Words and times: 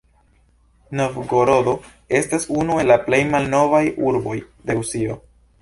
Novgorodo 1.01 1.75
estas 2.21 2.49
unu 2.63 2.81
el 2.85 2.91
la 2.95 2.99
plej 3.05 3.23
malnovaj 3.37 3.85
urboj 4.09 4.37
de 4.65 4.79
Rusio. 4.81 5.23